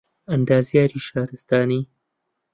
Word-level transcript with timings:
ئەندازیاریی 0.31 1.05
شارستانی 1.07 1.81